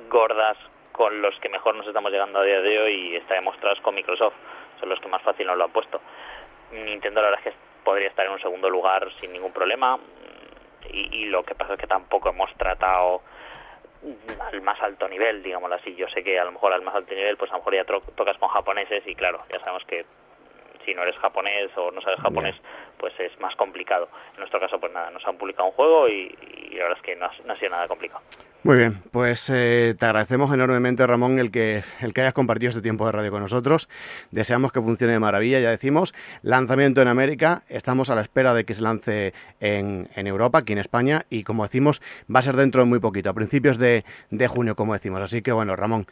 gordas 0.10 0.58
con 0.94 1.22
los 1.22 1.38
que 1.40 1.50
mejor 1.50 1.76
nos 1.76 1.86
estamos 1.86 2.12
llegando 2.12 2.40
a 2.40 2.44
día 2.44 2.62
de 2.62 2.80
hoy 2.80 2.94
y 2.94 3.16
está 3.18 3.34
demostrado 3.34 3.76
con 3.82 3.96
Microsoft. 3.96 4.36
Son 4.80 4.88
los 4.88 5.00
que 5.02 5.10
más 5.10 5.22
fácil 5.22 5.48
nos 5.48 5.58
lo 5.58 5.66
han 5.66 5.72
puesto. 5.72 6.00
Nintendo 6.72 7.22
la 7.22 7.30
verdad 7.30 7.46
es 7.46 7.52
que 7.52 7.60
podría 7.84 8.08
estar 8.08 8.26
en 8.26 8.32
un 8.32 8.40
segundo 8.40 8.70
lugar 8.70 9.12
sin 9.20 9.34
ningún 9.34 9.52
problema. 9.52 10.00
Y, 10.90 11.24
y 11.24 11.26
lo 11.26 11.44
que 11.44 11.56
pasa 11.56 11.74
es 11.74 11.80
que 11.80 11.88
tampoco 11.88 12.30
hemos 12.30 12.54
tratado 12.56 13.22
al 14.52 14.62
más 14.62 14.82
alto 14.82 15.08
nivel, 15.08 15.44
digámoslo 15.44 15.76
así. 15.76 15.96
Yo 15.96 16.08
sé 16.10 16.24
que 16.24 16.40
a 16.40 16.46
lo 16.46 16.52
mejor 16.52 16.74
al 16.74 16.82
más 16.82 16.96
alto 16.96 17.14
nivel, 17.14 17.38
pues 17.38 17.52
a 17.52 17.56
lo 17.56 17.60
mejor 17.60 17.76
ya 17.76 17.86
tocas 17.86 18.38
con 18.38 18.50
japoneses 18.50 19.04
y 19.06 19.16
claro, 19.16 19.44
ya 19.52 19.60
sabemos 19.60 19.84
que 19.86 20.06
si 20.86 20.94
no 20.94 21.04
eres 21.04 21.18
japonés 21.18 21.70
o 21.78 21.92
no 21.92 22.02
sabes 22.02 22.20
japonés, 22.20 22.56
pues 23.04 23.20
es 23.20 23.38
más 23.42 23.54
complicado. 23.58 24.08
En 24.32 24.40
nuestro 24.40 24.62
caso, 24.62 24.80
pues 24.80 24.94
nada, 24.94 25.12
nos 25.12 25.26
han 25.28 25.36
publicado 25.36 25.66
un 25.66 25.74
juego 25.74 26.08
y, 26.08 26.34
y 26.72 26.76
la 26.76 26.84
verdad 26.84 27.00
es 27.00 27.04
que 27.04 27.18
no 27.18 27.26
ha, 27.26 27.32
no 27.46 27.52
ha 27.52 27.58
sido 27.58 27.72
nada 27.72 27.86
complicado. 27.86 28.22
Muy 28.64 28.78
bien, 28.78 29.02
pues 29.12 29.50
eh, 29.54 29.94
te 30.00 30.06
agradecemos 30.06 30.54
enormemente, 30.54 31.06
Ramón, 31.06 31.38
el 31.38 31.52
que, 31.52 31.84
el 32.00 32.14
que 32.14 32.22
hayas 32.22 32.34
compartido 32.34 32.70
este 32.70 32.82
tiempo 32.82 33.06
de 33.06 33.12
radio 33.12 33.30
con 33.30 33.42
nosotros. 33.42 33.90
Deseamos 34.32 34.72
que 34.72 34.80
funcione 34.80 35.12
de 35.12 35.20
maravilla, 35.20 35.60
ya 35.60 35.70
decimos. 35.70 36.14
Lanzamiento 36.44 37.02
en 37.02 37.10
América, 37.10 37.64
estamos 37.68 38.10
a 38.10 38.16
la 38.16 38.22
espera 38.22 38.54
de 38.54 38.64
que 38.64 38.74
se 38.74 38.82
lance 38.82 39.34
en, 39.60 40.08
en 40.16 40.28
Europa, 40.28 40.60
aquí 40.60 40.72
en 40.72 40.80
España, 40.80 41.26
y 41.30 41.44
como 41.44 41.64
decimos, 41.64 42.02
va 42.34 42.40
a 42.40 42.44
ser 42.44 42.56
dentro 42.56 42.84
de 42.84 42.88
muy 42.88 43.00
poquito, 43.00 43.30
a 43.30 43.34
principios 43.34 43.78
de, 43.78 44.06
de 44.30 44.48
junio, 44.48 44.78
como 44.78 44.94
decimos. 44.94 45.22
Así 45.22 45.42
que 45.42 45.52
bueno, 45.52 45.76
Ramón, 45.76 46.08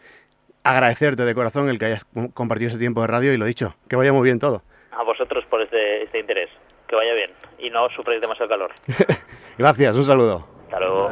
agradecerte 0.66 1.24
de 1.24 1.34
corazón 1.34 1.70
el 1.70 1.80
que 1.80 1.86
hayas 1.86 2.04
com- 2.04 2.32
compartido 2.32 2.68
este 2.68 2.80
tiempo 2.80 3.00
de 3.00 3.08
radio 3.08 3.32
y 3.32 3.38
lo 3.38 3.46
dicho, 3.46 3.76
que 3.88 3.96
vaya 3.96 4.12
muy 4.12 4.26
bien 4.26 4.40
todo. 4.40 4.62
A 4.92 5.04
vosotros 5.04 5.46
por 5.46 5.62
este, 5.62 6.04
este 6.04 6.20
interés 6.20 6.50
que 6.92 6.96
vaya 6.98 7.14
bien 7.14 7.32
y 7.58 7.70
no 7.70 7.90
sufréis 7.90 8.22
demasiado 8.22 8.50
calor. 8.50 8.72
Gracias, 9.58 9.96
un 9.96 10.04
saludo. 10.04 10.46
Hasta 10.66 10.80
luego. 10.80 11.10